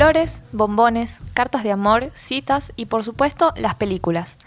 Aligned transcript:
Flores, 0.00 0.44
bombones, 0.52 1.20
cartas 1.34 1.62
de 1.62 1.72
amor, 1.72 2.10
citas 2.14 2.72
y 2.74 2.86
por 2.86 3.04
supuesto 3.04 3.52
las 3.56 3.74
películas. 3.74 4.38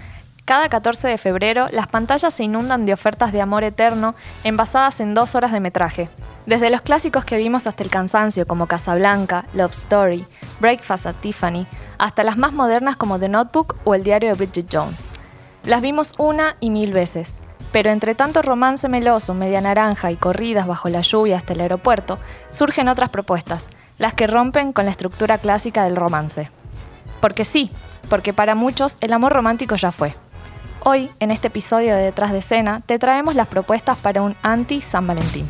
Cada 0.46 0.68
14 0.68 1.08
de 1.08 1.20
febrero 1.20 1.68
las 1.72 1.86
pantallas 1.86 2.34
se 2.34 2.44
inundan 2.44 2.88
de 2.88 2.94
ofertas 2.94 3.32
de 3.32 3.40
amor 3.40 3.64
eterno 3.64 4.16
envasadas 4.44 5.00
en 5.00 5.14
dos 5.14 5.36
horas 5.36 5.52
de 5.52 5.60
metraje. 5.60 6.10
Desde 6.48 6.72
los 6.72 6.82
clásicos 6.82 7.24
que 7.24 7.38
vimos 7.38 7.68
hasta 7.68 7.84
el 7.84 7.92
cansancio 7.92 8.48
como 8.48 8.66
Casablanca, 8.66 9.46
Love 9.54 9.74
Story, 9.74 10.26
Breakfast 10.60 11.06
at 11.06 11.16
Tiffany, 11.22 11.68
hasta 12.00 12.24
las 12.24 12.36
más 12.36 12.52
modernas 12.52 12.96
como 12.96 13.20
The 13.20 13.30
Notebook 13.30 13.76
o 13.84 13.94
El 13.94 14.04
diario 14.04 14.30
de 14.30 14.36
Bridget 14.36 14.74
Jones. 14.74 15.08
Las 15.66 15.82
vimos 15.82 16.14
una 16.18 16.58
y 16.62 16.72
mil 16.72 16.94
veces, 16.94 17.44
pero 17.72 17.92
entre 17.92 18.16
tanto 18.16 18.42
romance 18.42 18.90
meloso, 18.90 19.36
media 19.36 19.62
naranja 19.62 20.10
y 20.10 20.16
corridas 20.16 20.66
bajo 20.66 20.90
la 20.90 21.02
lluvia 21.02 21.38
hasta 21.38 21.54
el 21.54 21.62
aeropuerto, 21.62 22.18
surgen 22.50 22.88
otras 22.88 23.12
propuestas, 23.12 23.70
las 24.04 24.14
que 24.14 24.28
rompen 24.28 24.74
con 24.74 24.84
la 24.84 24.92
estructura 24.92 25.38
clásica 25.38 25.86
del 25.86 25.96
romance. 25.96 26.52
Porque 27.22 27.46
sí, 27.46 27.72
porque 28.10 28.34
para 28.34 28.54
muchos 28.54 28.98
el 29.00 29.14
amor 29.14 29.32
romántico 29.32 29.76
ya 29.76 29.94
fue. 29.94 30.14
Hoy, 30.82 31.10
en 31.22 31.32
este 31.32 31.48
episodio 31.48 31.96
de 31.96 32.02
Detrás 32.02 32.34
de 32.34 32.40
Escena, 32.40 32.82
te 32.86 33.00
traemos 33.00 33.34
las 33.34 33.48
propuestas 33.48 33.98
para 33.98 34.22
un 34.22 34.36
anti-San 34.42 35.08
Valentín. 35.08 35.48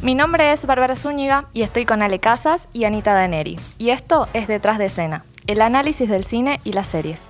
Mi 0.00 0.14
nombre 0.14 0.52
es 0.52 0.64
Bárbara 0.64 0.94
Zúñiga 0.94 1.46
y 1.52 1.62
estoy 1.62 1.86
con 1.86 2.02
Ale 2.02 2.20
Casas 2.20 2.68
y 2.72 2.84
Anita 2.84 3.14
Daneri. 3.14 3.58
Y 3.78 3.90
esto 3.90 4.28
es 4.32 4.46
Detrás 4.46 4.78
de 4.78 4.84
Escena, 4.84 5.24
el 5.48 5.60
análisis 5.60 6.08
del 6.08 6.22
cine 6.22 6.60
y 6.62 6.72
las 6.72 6.86
series. 6.86 7.20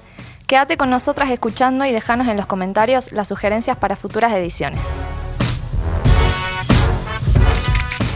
Quédate 0.47 0.77
con 0.77 0.91
nosotras 0.91 1.31
escuchando 1.31 1.87
y 1.87 1.93
déjanos 1.93 2.29
en 2.29 2.37
los 2.37 2.45
comentarios 2.45 3.11
las 3.11 3.29
sugerencias 3.29 3.79
para 3.79 3.97
futuras 3.97 4.35
ediciones. 4.35 4.83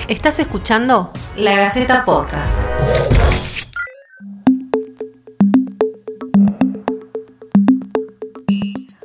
Estás 0.08 0.38
escuchando 0.38 1.12
La 1.36 1.54
Gaceta 1.56 2.04
Podcast. 2.04 2.50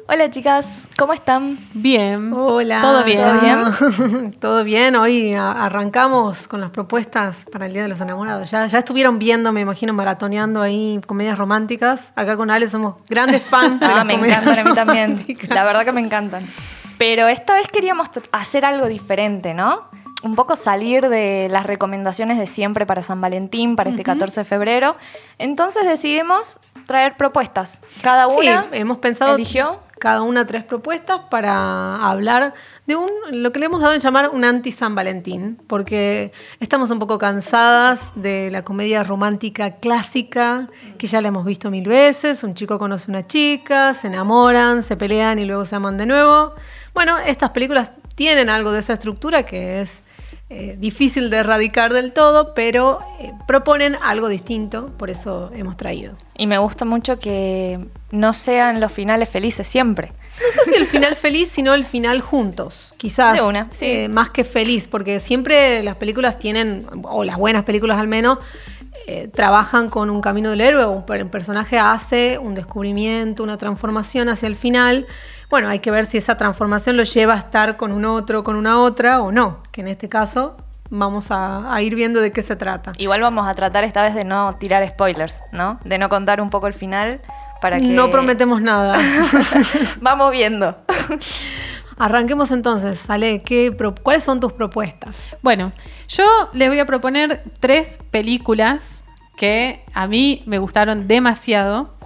Hola 0.10 0.32
chicas, 0.32 0.84
¿cómo 0.98 1.12
están? 1.14 1.58
Bien. 1.74 2.32
Hola. 2.34 2.80
¿Todo 2.82 3.04
bien? 3.04 3.20
¿Todo 3.22 3.40
bien? 3.42 4.32
Todo 4.40 4.64
bien. 4.64 4.96
Hoy 4.96 5.34
arrancamos 5.34 6.48
con 6.48 6.62
las 6.62 6.72
propuestas 6.72 7.46
para 7.52 7.66
el 7.66 7.74
Día 7.74 7.82
de 7.84 7.90
los 7.90 8.00
Enamorados. 8.00 8.50
Ya, 8.50 8.66
ya 8.68 8.80
estuvieron 8.80 9.20
viendo, 9.20 9.52
me 9.52 9.62
imagino, 9.62 9.92
maratoneando 9.94 10.62
ahí 10.62 11.00
comedias 11.06 11.38
románticas. 11.38 12.14
Acá 12.16 12.38
con 12.38 12.50
Ale 12.50 12.70
somos 12.70 12.96
grandes 13.10 13.44
fans 13.50 13.80
de 13.82 13.86
Ah, 13.86 13.96
las 13.98 14.06
me 14.06 14.16
comedias 14.16 14.42
encantan 14.44 14.60
a 14.66 14.70
mí 14.70 14.76
también. 14.76 15.10
románticas. 15.12 15.50
La 15.50 15.64
verdad 15.66 15.84
que 15.84 15.92
me 15.92 16.02
encantan. 16.02 16.46
Pero 16.98 17.28
esta 17.28 17.56
vez 17.56 17.68
queríamos 17.68 18.10
hacer 18.32 18.64
algo 18.66 18.88
diferente, 18.88 19.54
¿no? 19.54 19.84
Un 20.24 20.36
poco 20.36 20.56
salir 20.56 21.10
de 21.10 21.48
las 21.50 21.66
recomendaciones 21.66 22.38
de 22.40 22.48
siempre 22.48 22.86
para 22.86 23.04
San 23.04 23.22
Valentín, 23.22 23.76
para 23.76 23.92
este 23.92 24.04
14 24.04 24.42
de 24.42 24.46
febrero. 24.46 24.96
Entonces 25.38 25.86
decidimos 25.86 26.60
traer 26.88 27.14
propuestas. 27.14 27.82
Cada 28.02 28.28
una 28.28 28.64
Sí, 28.64 28.70
hemos 28.72 28.98
pensado 28.98 29.36
eligió 29.36 29.80
cada 30.00 30.22
una 30.22 30.46
tres 30.46 30.64
propuestas 30.64 31.22
para 31.30 31.96
hablar 32.08 32.54
de 32.86 32.96
un 32.96 33.10
lo 33.32 33.52
que 33.52 33.60
le 33.60 33.66
hemos 33.66 33.82
dado 33.82 33.94
en 33.94 34.00
llamar 34.00 34.30
un 34.30 34.44
anti 34.44 34.72
San 34.72 34.96
Valentín, 34.96 35.60
porque 35.68 36.32
estamos 36.60 36.92
un 36.92 37.00
poco 37.00 37.18
cansadas 37.18 38.12
de 38.16 38.50
la 38.52 38.64
comedia 38.64 39.04
romántica 39.04 39.76
clásica, 39.76 40.70
que 40.98 41.08
ya 41.08 41.22
la 41.22 41.30
hemos 41.30 41.46
visto 41.46 41.72
mil 41.72 41.88
veces, 41.88 42.44
un 42.44 42.54
chico 42.54 42.78
conoce 42.78 43.12
a 43.12 43.14
una 43.14 43.28
chica, 43.28 43.94
se 43.94 44.08
enamoran, 44.08 44.84
se 44.84 44.96
pelean 44.96 45.40
y 45.40 45.46
luego 45.46 45.66
se 45.66 45.76
aman 45.76 45.98
de 45.98 46.06
nuevo. 46.06 46.54
Bueno, 46.98 47.20
estas 47.20 47.52
películas 47.52 47.92
tienen 48.16 48.50
algo 48.50 48.72
de 48.72 48.80
esa 48.80 48.94
estructura 48.94 49.44
que 49.44 49.82
es 49.82 50.02
eh, 50.50 50.76
difícil 50.80 51.30
de 51.30 51.38
erradicar 51.38 51.94
del 51.94 52.12
todo, 52.12 52.56
pero 52.56 52.98
eh, 53.20 53.34
proponen 53.48 53.96
algo 54.02 54.30
distinto, 54.30 54.88
por 54.98 55.12
eso 55.12 55.52
hemos 55.54 55.78
traído. 55.78 56.18
y 56.36 56.48
me 56.48 56.58
gusta 56.58 56.86
mucho 56.86 57.16
que 57.20 57.78
no 58.10 58.34
sean 58.34 58.80
los 58.80 58.92
finales 58.92 59.30
felices 59.30 59.68
siempre. 59.68 60.12
No 60.12 60.64
sé 60.64 60.72
si 60.72 60.76
el 60.76 60.88
final 60.88 61.16
feliz, 61.16 61.50
sino 61.50 61.76
el 61.76 61.86
final 61.86 62.20
juntos. 62.20 62.96
Quizás. 62.98 63.36
De 63.36 63.44
una, 63.44 63.68
sí. 63.70 63.86
eh, 63.86 64.10
más 64.10 64.32
que 64.32 64.44
feliz, 64.44 64.88
porque 64.88 65.20
siempre 65.20 65.84
las 65.84 65.98
películas 65.98 66.40
tienen, 66.40 66.88
o 67.04 67.24
las 67.24 67.38
buenas 67.38 67.64
películas 67.64 68.00
al 68.00 68.08
menos, 68.08 68.40
eh, 69.06 69.30
trabajan 69.32 69.92
con 69.92 70.10
un 70.10 70.20
camino 70.20 70.50
del 70.50 70.62
héroe. 70.62 70.86
Un 70.88 71.04
el 71.16 71.30
personaje 71.30 71.78
hace 71.78 72.40
un 72.40 72.56
descubrimiento, 72.56 73.44
una 73.44 73.58
transformación 73.58 74.30
hacia 74.30 74.48
el 74.48 74.56
final. 74.56 75.06
Bueno, 75.50 75.70
hay 75.70 75.80
que 75.80 75.92
ver 75.92 76.06
si 76.06 76.18
esa 76.18 76.36
transformación 76.36 76.98
lo 76.98 77.04
lleva 77.04 77.34
a 77.36 77.38
estar 77.38 77.78
con 77.78 77.92
un 77.94 78.06
otro, 78.06 78.44
con 78.44 78.56
una 78.58 78.80
otra 78.82 79.22
o 79.22 79.32
no. 79.32 79.64
Que 79.72 79.82
en 79.82 79.88
este 79.88 80.10
caso 80.10 80.58
vamos 80.90 81.32
a, 81.32 81.74
a 81.74 81.82
ir 81.82 81.96
viendo 81.96 82.20
de 82.20 82.32
qué 82.32 82.44
se 82.44 82.56
trata. 82.56 82.92
Igual 82.98 83.22
vamos 83.22 83.48
a 83.48 83.54
tratar 83.54 83.84
esta 83.84 84.02
vez 84.02 84.14
de 84.14 84.26
no 84.26 84.54
tirar 84.54 84.88
spoilers, 84.88 85.36
¿no? 85.54 85.80
De 85.86 85.98
no 85.98 86.10
contar 86.10 86.42
un 86.42 86.50
poco 86.50 86.68
el 86.68 86.74
final 86.74 87.20
para 87.62 87.78
que... 87.80 87.86
No 87.88 88.10
prometemos 88.12 88.62
nada. 88.62 88.98
Vamos 90.02 90.32
viendo. 90.32 90.76
Arranquemos 91.98 92.52
entonces, 92.52 93.10
Ale, 93.10 93.42
¿qué 93.42 93.72
pro- 93.72 93.96
¿cuáles 93.96 94.24
son 94.24 94.40
tus 94.40 94.54
propuestas? 94.54 95.18
Bueno, 95.42 95.72
yo 96.10 96.26
les 96.54 96.68
voy 96.70 96.80
a 96.80 96.86
proponer 96.86 97.42
tres 97.60 98.00
películas 98.12 99.04
que 99.36 99.84
a 99.94 100.08
mí 100.08 100.44
me 100.46 100.60
gustaron 100.60 101.08
demasiado. 101.08 101.97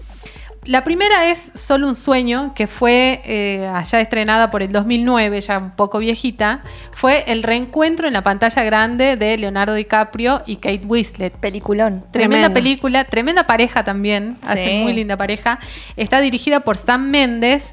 La 0.66 0.84
primera 0.84 1.32
es 1.32 1.52
Solo 1.56 1.88
un 1.88 1.96
sueño, 1.96 2.54
que 2.54 2.68
fue 2.68 3.22
eh, 3.26 3.68
allá 3.74 4.00
estrenada 4.00 4.52
por 4.52 4.62
el 4.62 4.72
2009, 4.72 5.42
ya 5.42 5.58
un 5.58 5.72
poco 5.72 5.98
viejita. 5.98 6.62
Fue 6.92 7.24
el 7.28 7.42
reencuentro 7.42 8.08
en 8.08 8.14
la 8.14 8.22
pantalla 8.22 8.64
grande 8.64 9.16
de 9.16 9.38
Leonardo 9.40 9.74
DiCaprio 9.74 10.44
y 10.46 10.58
Kate 10.58 10.86
Winslet. 10.86 11.36
Peliculón. 11.38 12.06
Tremenda 12.12 12.52
película, 12.52 13.06
tremenda 13.06 13.48
pareja 13.48 13.84
también, 13.84 14.38
Sí. 14.42 14.48
hace 14.50 14.82
muy 14.84 14.94
linda 14.94 15.18
pareja. 15.18 15.60
Está 15.96 16.22
dirigida 16.22 16.60
por 16.60 16.78
Sam 16.78 17.10
Méndez 17.10 17.72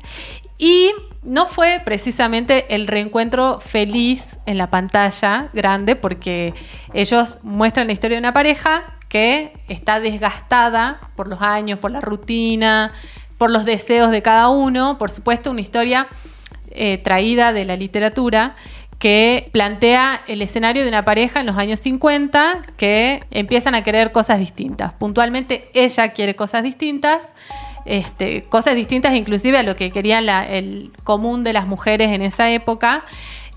y 0.56 0.92
no 1.22 1.44
fue 1.44 1.82
precisamente 1.84 2.74
el 2.74 2.86
reencuentro 2.86 3.60
feliz 3.60 4.38
en 4.46 4.56
la 4.56 4.70
pantalla 4.70 5.50
grande 5.52 5.94
porque 5.94 6.54
ellos 6.94 7.36
muestran 7.42 7.86
la 7.86 7.92
historia 7.92 8.16
de 8.16 8.20
una 8.20 8.32
pareja 8.32 8.97
que 9.08 9.52
está 9.68 10.00
desgastada 10.00 11.00
por 11.16 11.28
los 11.28 11.40
años, 11.42 11.78
por 11.78 11.90
la 11.90 12.00
rutina, 12.00 12.92
por 13.38 13.50
los 13.50 13.64
deseos 13.64 14.10
de 14.10 14.20
cada 14.22 14.48
uno, 14.50 14.98
por 14.98 15.10
supuesto 15.10 15.50
una 15.50 15.60
historia 15.60 16.08
eh, 16.70 16.98
traída 16.98 17.52
de 17.52 17.64
la 17.64 17.76
literatura 17.76 18.54
que 18.98 19.48
plantea 19.52 20.22
el 20.26 20.42
escenario 20.42 20.82
de 20.82 20.88
una 20.88 21.04
pareja 21.04 21.40
en 21.40 21.46
los 21.46 21.56
años 21.56 21.78
50 21.80 22.62
que 22.76 23.20
empiezan 23.30 23.74
a 23.76 23.82
querer 23.84 24.10
cosas 24.10 24.40
distintas. 24.40 24.92
Puntualmente 24.94 25.70
ella 25.72 26.08
quiere 26.12 26.34
cosas 26.34 26.64
distintas, 26.64 27.32
este, 27.84 28.42
cosas 28.44 28.74
distintas 28.74 29.14
inclusive 29.14 29.56
a 29.56 29.62
lo 29.62 29.76
que 29.76 29.92
quería 29.92 30.20
la- 30.20 30.44
el 30.46 30.90
común 31.04 31.44
de 31.44 31.52
las 31.52 31.66
mujeres 31.66 32.10
en 32.10 32.22
esa 32.22 32.50
época 32.50 33.04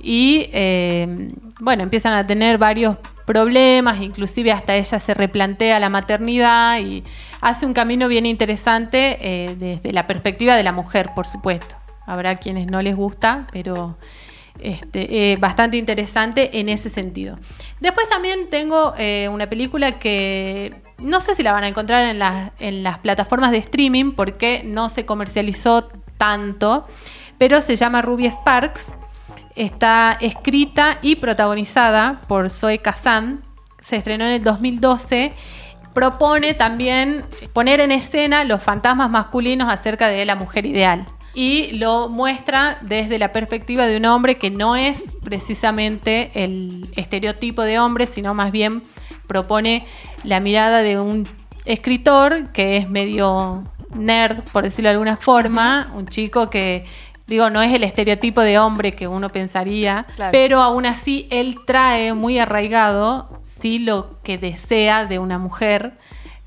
y 0.03 0.49
eh, 0.53 1.29
bueno, 1.59 1.83
empiezan 1.83 2.13
a 2.13 2.25
tener 2.25 2.57
varios 2.57 2.97
problemas, 3.25 4.01
inclusive 4.01 4.51
hasta 4.51 4.75
ella 4.75 4.99
se 4.99 5.13
replantea 5.13 5.79
la 5.79 5.89
maternidad 5.89 6.79
y 6.79 7.03
hace 7.39 7.65
un 7.65 7.73
camino 7.73 8.07
bien 8.07 8.25
interesante 8.25 9.17
eh, 9.21 9.55
desde 9.55 9.93
la 9.93 10.07
perspectiva 10.07 10.55
de 10.55 10.63
la 10.63 10.71
mujer, 10.71 11.11
por 11.15 11.27
supuesto. 11.27 11.75
Habrá 12.05 12.35
quienes 12.35 12.67
no 12.67 12.81
les 12.81 12.95
gusta, 12.95 13.47
pero 13.53 13.97
este, 14.59 15.31
eh, 15.31 15.37
bastante 15.37 15.77
interesante 15.77 16.59
en 16.59 16.69
ese 16.69 16.89
sentido. 16.89 17.37
Después 17.79 18.07
también 18.09 18.49
tengo 18.49 18.93
eh, 18.97 19.29
una 19.31 19.47
película 19.47 19.93
que 19.93 20.75
no 20.99 21.19
sé 21.19 21.33
si 21.35 21.41
la 21.41 21.51
van 21.51 21.63
a 21.63 21.67
encontrar 21.67 22.03
en, 22.13 22.21
en 22.59 22.83
las 22.83 22.99
plataformas 22.99 23.51
de 23.51 23.57
streaming 23.57 24.11
porque 24.11 24.61
no 24.65 24.89
se 24.89 25.05
comercializó 25.05 25.87
tanto, 26.17 26.85
pero 27.37 27.61
se 27.61 27.75
llama 27.75 28.01
Ruby 28.01 28.27
Sparks. 28.27 28.95
Está 29.55 30.17
escrita 30.21 30.97
y 31.01 31.17
protagonizada 31.17 32.21
por 32.27 32.49
Zoe 32.49 32.79
Kazan. 32.79 33.41
Se 33.79 33.97
estrenó 33.97 34.25
en 34.25 34.31
el 34.31 34.43
2012. 34.43 35.33
Propone 35.93 36.53
también 36.53 37.25
poner 37.53 37.81
en 37.81 37.91
escena 37.91 38.43
los 38.45 38.63
fantasmas 38.63 39.09
masculinos 39.09 39.71
acerca 39.71 40.07
de 40.07 40.25
la 40.25 40.35
mujer 40.35 40.65
ideal. 40.65 41.05
Y 41.33 41.73
lo 41.77 42.09
muestra 42.09 42.77
desde 42.81 43.17
la 43.17 43.31
perspectiva 43.31 43.87
de 43.87 43.97
un 43.97 44.05
hombre 44.05 44.35
que 44.35 44.51
no 44.51 44.75
es 44.75 45.13
precisamente 45.23 46.29
el 46.33 46.89
estereotipo 46.95 47.61
de 47.61 47.79
hombre, 47.79 48.05
sino 48.05 48.33
más 48.33 48.51
bien 48.51 48.83
propone 49.27 49.85
la 50.23 50.39
mirada 50.39 50.81
de 50.81 50.99
un 50.99 51.27
escritor 51.65 52.51
que 52.51 52.77
es 52.77 52.89
medio 52.89 53.63
nerd, 53.95 54.43
por 54.51 54.63
decirlo 54.63 54.89
de 54.89 54.93
alguna 54.93 55.17
forma, 55.17 55.91
un 55.93 56.05
chico 56.05 56.49
que 56.49 56.85
digo, 57.27 57.49
no 57.49 57.61
es 57.61 57.73
el 57.73 57.83
estereotipo 57.83 58.41
de 58.41 58.59
hombre 58.59 58.91
que 58.93 59.07
uno 59.07 59.29
pensaría, 59.29 60.05
Claro. 60.15 60.31
pero 60.31 60.61
aún 60.61 60.85
así 60.85 61.27
él 61.31 61.55
trae 61.65 62.13
muy 62.13 62.39
arraigado 62.39 63.29
sí 63.41 63.79
lo 63.79 64.21
que 64.23 64.37
desea 64.37 65.05
de 65.05 65.19
una 65.19 65.37
mujer, 65.37 65.93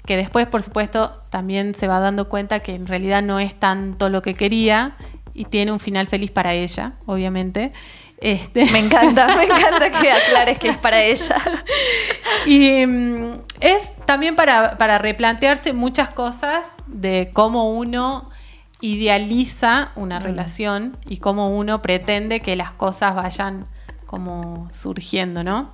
que 0.07 0.17
después, 0.17 0.47
por 0.47 0.63
supuesto, 0.63 1.23
también 1.31 1.75
se 1.75 1.89
va 1.89 1.99
dando 2.01 2.29
cuenta 2.29 2.61
que 2.61 2.75
en 2.75 2.87
realidad 2.87 3.23
no 3.23 3.41
es 3.41 3.59
tanto 3.59 4.09
lo 4.11 4.21
que 4.21 4.35
quería 4.35 4.97
y 5.33 5.47
tiene 5.47 5.73
un 5.73 5.81
final 5.81 6.07
feliz 6.09 6.31
para 6.31 6.53
ella, 6.53 6.93
obviamente. 7.07 7.73
Este, 8.19 8.67
Me 8.71 8.79
encanta, 8.79 9.35
me 9.37 9.45
encanta 9.45 9.91
que 9.91 10.11
aclares 10.13 10.59
que 10.59 10.69
es 10.69 10.77
para 10.79 11.03
ella. 11.03 11.37
Y 12.47 12.85
mm, 12.87 13.41
es 13.61 13.97
también 14.07 14.37
para, 14.37 14.77
para 14.77 14.99
replantearse 14.99 15.73
muchas 15.73 16.11
cosas 16.11 16.67
de 16.87 17.31
cómo 17.33 17.71
uno 17.71 18.25
idealiza 18.81 19.93
una 19.97 20.19
relación 20.19 20.93
y 21.09 21.19
cómo 21.19 21.49
uno 21.49 21.81
pretende 21.81 22.41
que 22.41 22.57
las 22.57 22.73
cosas 22.73 23.15
vayan 23.15 23.67
como 24.07 24.69
surgiendo, 24.73 25.43
¿no? 25.43 25.73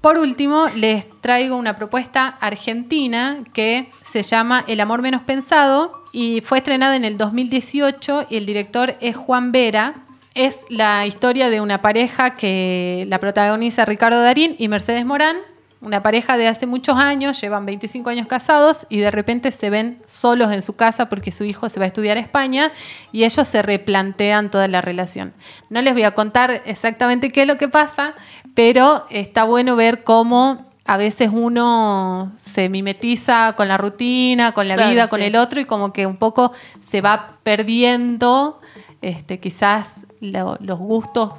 Por 0.00 0.18
último, 0.18 0.66
les 0.76 1.06
traigo 1.20 1.56
una 1.56 1.74
propuesta 1.74 2.28
argentina 2.28 3.42
que 3.52 3.90
se 4.04 4.22
llama 4.22 4.64
El 4.68 4.80
amor 4.80 5.02
menos 5.02 5.22
pensado 5.22 6.04
y 6.12 6.40
fue 6.40 6.58
estrenada 6.58 6.94
en 6.96 7.04
el 7.04 7.18
2018 7.18 8.26
y 8.30 8.36
el 8.36 8.46
director 8.46 8.96
es 9.00 9.16
Juan 9.16 9.50
Vera. 9.50 10.06
Es 10.34 10.64
la 10.68 11.04
historia 11.06 11.50
de 11.50 11.60
una 11.60 11.82
pareja 11.82 12.36
que 12.36 13.06
la 13.08 13.18
protagoniza 13.18 13.84
Ricardo 13.84 14.22
Darín 14.22 14.54
y 14.58 14.68
Mercedes 14.68 15.04
Morán, 15.04 15.38
una 15.80 16.02
pareja 16.02 16.36
de 16.36 16.48
hace 16.48 16.66
muchos 16.66 16.96
años, 16.96 17.40
llevan 17.40 17.64
25 17.64 18.10
años 18.10 18.26
casados 18.26 18.86
y 18.88 18.98
de 18.98 19.10
repente 19.10 19.52
se 19.52 19.70
ven 19.70 20.02
solos 20.06 20.52
en 20.52 20.62
su 20.62 20.74
casa 20.74 21.08
porque 21.08 21.30
su 21.30 21.44
hijo 21.44 21.68
se 21.68 21.78
va 21.78 21.84
a 21.84 21.86
estudiar 21.86 22.16
a 22.16 22.20
España 22.20 22.72
y 23.12 23.24
ellos 23.24 23.46
se 23.46 23.62
replantean 23.62 24.50
toda 24.50 24.66
la 24.68 24.80
relación. 24.80 25.34
No 25.70 25.80
les 25.80 25.92
voy 25.92 26.02
a 26.02 26.14
contar 26.14 26.62
exactamente 26.66 27.30
qué 27.30 27.42
es 27.42 27.46
lo 27.46 27.58
que 27.58 27.68
pasa, 27.68 28.14
pero 28.54 29.06
está 29.10 29.44
bueno 29.44 29.76
ver 29.76 30.02
cómo 30.02 30.66
a 30.84 30.96
veces 30.96 31.30
uno 31.32 32.32
se 32.38 32.68
mimetiza 32.70 33.52
con 33.52 33.68
la 33.68 33.76
rutina, 33.76 34.52
con 34.52 34.66
la 34.68 34.74
Claro, 34.74 34.90
vida, 34.90 35.06
con 35.08 35.22
el 35.22 35.36
otro 35.36 35.60
y 35.60 35.64
como 35.64 35.92
que 35.92 36.06
un 36.06 36.16
poco 36.16 36.50
se 36.84 37.02
va 37.02 37.34
perdiendo 37.42 38.58
este, 39.02 39.38
quizás 39.38 40.06
lo- 40.20 40.56
los 40.60 40.78
gustos 40.78 41.32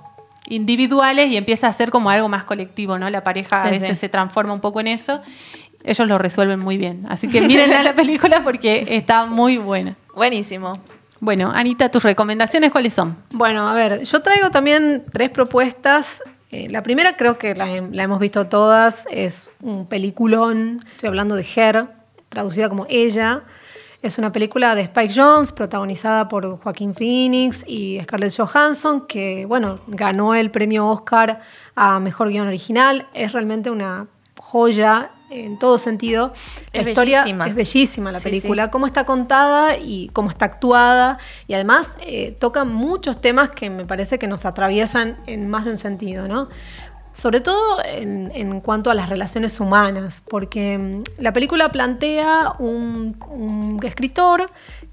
individuales 0.49 1.29
y 1.29 1.37
empieza 1.37 1.67
a 1.67 1.73
ser 1.73 1.89
como 1.91 2.09
algo 2.09 2.27
más 2.27 2.43
colectivo, 2.43 2.97
¿no? 2.97 3.09
La 3.09 3.23
pareja 3.23 3.61
a 3.61 3.69
veces 3.69 3.89
sí. 3.89 3.95
se 3.95 4.09
transforma 4.09 4.53
un 4.53 4.59
poco 4.59 4.79
en 4.81 4.87
eso. 4.87 5.21
Ellos 5.83 6.07
lo 6.07 6.17
resuelven 6.17 6.59
muy 6.59 6.77
bien. 6.77 7.01
Así 7.07 7.29
que 7.29 7.41
mírenla 7.41 7.83
la 7.83 7.95
película 7.95 8.43
porque 8.43 8.85
está 8.89 9.25
muy 9.25 9.57
buena. 9.57 9.95
Buenísimo. 10.13 10.79
Bueno, 11.21 11.51
Anita, 11.53 11.89
tus 11.89 12.03
recomendaciones 12.03 12.71
cuáles 12.71 12.93
son? 12.93 13.17
Bueno, 13.31 13.69
a 13.69 13.73
ver, 13.73 14.03
yo 14.03 14.21
traigo 14.21 14.49
también 14.49 15.03
tres 15.11 15.29
propuestas. 15.29 16.23
Eh, 16.51 16.67
la 16.69 16.81
primera 16.81 17.15
creo 17.15 17.37
que 17.37 17.55
la, 17.55 17.67
la 17.91 18.03
hemos 18.03 18.19
visto 18.19 18.47
todas, 18.47 19.05
es 19.11 19.49
un 19.61 19.85
peliculón, 19.85 20.79
estoy 20.91 21.09
hablando 21.09 21.35
de 21.35 21.45
Her, 21.55 21.87
traducida 22.29 22.69
como 22.69 22.87
Ella. 22.89 23.41
Es 24.01 24.17
una 24.17 24.31
película 24.31 24.75
de 24.75 24.83
Spike 24.83 25.13
Jones, 25.13 25.51
protagonizada 25.51 26.29
por 26.29 26.57
Joaquín 26.59 26.95
Phoenix 26.95 27.65
y 27.67 27.99
Scarlett 28.01 28.33
Johansson, 28.37 29.05
que, 29.07 29.45
bueno, 29.45 29.81
ganó 29.87 30.35
el 30.35 30.51
premio 30.51 30.87
Oscar 30.87 31.41
a 31.75 31.99
Mejor 31.99 32.29
Guión 32.29 32.47
Original. 32.47 33.07
Es 33.13 33.33
realmente 33.33 33.69
una 33.69 34.07
joya 34.37 35.11
en 35.29 35.59
todo 35.59 35.77
sentido. 35.77 36.31
Es 36.71 36.85
la 36.85 36.91
historia 36.91 37.19
bellísima. 37.23 37.47
es 37.47 37.55
bellísima 37.55 38.11
la 38.13 38.19
Sí, 38.19 38.23
película, 38.29 38.71
cómo 38.71 38.85
está 38.85 39.03
contada 39.03 39.77
y 39.77 40.07
cómo 40.13 40.29
está 40.29 40.45
actuada. 40.45 41.17
Y 41.47 41.53
además 41.53 41.97
eh, 41.99 42.33
toca 42.39 42.63
muchos 42.63 43.19
temas 43.19 43.49
que 43.49 43.69
me 43.69 43.85
parece 43.85 44.17
que 44.17 44.27
nos 44.27 44.45
atraviesan 44.45 45.17
en 45.27 45.49
más 45.49 45.65
de 45.65 45.71
un 45.71 45.77
sentido, 45.77 46.29
¿no? 46.29 46.47
Sobre 47.11 47.41
todo 47.41 47.83
en, 47.83 48.31
en 48.33 48.61
cuanto 48.61 48.91
a 48.91 48.93
las 48.93 49.09
relaciones 49.09 49.59
humanas, 49.59 50.21
porque 50.29 50.77
mm, 50.77 51.21
la 51.21 51.33
película 51.33 51.71
plantea 51.71 52.53
un, 52.59 53.17
un 53.29 53.79
escritor 53.83 54.49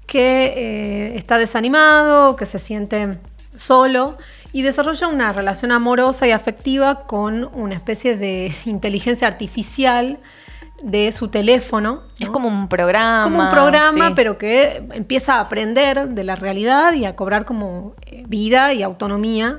que 0.07 0.45
eh, 0.45 1.17
está 1.17 1.37
desanimado, 1.37 2.35
que 2.35 2.45
se 2.45 2.59
siente 2.59 3.19
solo 3.55 4.17
y 4.53 4.61
desarrolla 4.61 5.07
una 5.07 5.33
relación 5.33 5.71
amorosa 5.71 6.25
y 6.27 6.31
afectiva 6.31 7.05
con 7.05 7.49
una 7.53 7.75
especie 7.75 8.17
de 8.17 8.53
inteligencia 8.65 9.27
artificial 9.27 10.17
de 10.81 11.11
su 11.11 11.27
teléfono. 11.27 12.03
Es 12.19 12.27
¿no? 12.27 12.33
como 12.33 12.47
un 12.47 12.69
programa. 12.69 13.23
como 13.23 13.43
un 13.43 13.49
programa, 13.49 14.07
sí. 14.07 14.13
pero 14.15 14.37
que 14.37 14.83
empieza 14.93 15.35
a 15.35 15.41
aprender 15.41 16.09
de 16.09 16.23
la 16.23 16.35
realidad 16.35 16.93
y 16.93 17.05
a 17.05 17.15
cobrar 17.15 17.45
como 17.45 17.95
eh, 18.05 18.23
vida 18.27 18.73
y 18.73 18.83
autonomía 18.83 19.57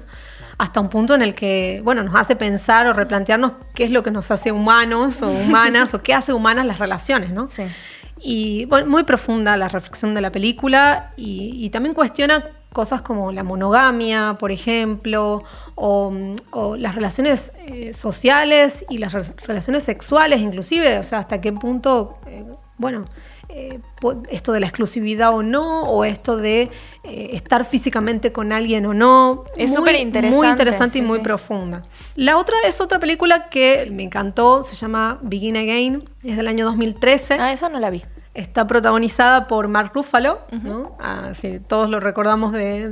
hasta 0.58 0.80
un 0.80 0.88
punto 0.88 1.14
en 1.14 1.22
el 1.22 1.34
que, 1.34 1.80
bueno, 1.84 2.02
nos 2.02 2.14
hace 2.16 2.34
pensar 2.36 2.86
o 2.88 2.92
replantearnos 2.92 3.52
qué 3.74 3.84
es 3.84 3.90
lo 3.90 4.02
que 4.02 4.10
nos 4.10 4.30
hace 4.30 4.50
humanos 4.52 5.22
o 5.22 5.28
humanas 5.30 5.94
o 5.94 6.02
qué 6.02 6.14
hace 6.14 6.32
humanas 6.32 6.66
las 6.66 6.78
relaciones, 6.78 7.30
¿no? 7.30 7.48
Sí. 7.48 7.62
Y 8.20 8.64
bueno, 8.64 8.88
muy 8.88 9.04
profunda 9.04 9.56
la 9.56 9.68
reflexión 9.68 10.12
de 10.14 10.20
la 10.20 10.30
película 10.30 11.10
y, 11.16 11.52
y 11.64 11.70
también 11.70 11.94
cuestiona 11.94 12.44
cosas 12.72 13.00
como 13.00 13.30
la 13.30 13.44
monogamia, 13.44 14.34
por 14.38 14.50
ejemplo, 14.50 15.42
o, 15.76 16.12
o 16.50 16.76
las 16.76 16.96
relaciones 16.96 17.52
eh, 17.66 17.94
sociales 17.94 18.84
y 18.90 18.98
las 18.98 19.12
re- 19.12 19.22
relaciones 19.46 19.84
sexuales 19.84 20.40
inclusive, 20.40 20.98
o 20.98 21.04
sea, 21.04 21.20
hasta 21.20 21.40
qué 21.40 21.52
punto, 21.52 22.18
eh, 22.26 22.44
bueno, 22.76 23.04
eh, 23.48 23.78
esto 24.30 24.52
de 24.52 24.60
la 24.60 24.66
exclusividad 24.66 25.32
o 25.34 25.42
no, 25.42 25.82
o 25.84 26.04
esto 26.04 26.36
de 26.36 26.62
eh, 27.04 27.30
estar 27.32 27.64
físicamente 27.64 28.32
con 28.32 28.52
alguien 28.52 28.84
o 28.86 28.94
no. 28.94 29.44
Es 29.56 29.70
Muy- 29.70 29.78
superinteresante, 29.78 30.36
Muy 30.36 30.46
interesante 30.48 30.98
y 30.98 31.00
sí, 31.02 31.06
muy 31.06 31.18
sí. 31.18 31.24
profunda. 31.24 31.84
La 32.14 32.36
otra 32.36 32.56
es 32.66 32.80
otra 32.80 32.98
película 32.98 33.48
que 33.48 33.88
me 33.90 34.02
encantó, 34.02 34.62
se 34.62 34.74
llama 34.76 35.18
Begin 35.22 35.56
Again, 35.56 36.04
es 36.24 36.36
del 36.36 36.48
año 36.48 36.64
2013. 36.66 37.34
Ah, 37.40 37.52
esa 37.52 37.68
no 37.68 37.78
la 37.80 37.90
vi. 37.90 38.04
Está 38.34 38.68
protagonizada 38.68 39.48
por 39.48 39.66
Mark 39.66 39.90
Ruffalo, 39.94 40.38
¿no? 40.62 40.96
Ah, 41.00 41.30
sí, 41.34 41.58
todos 41.66 41.90
lo 41.90 41.98
recordamos 41.98 42.52
de 42.52 42.84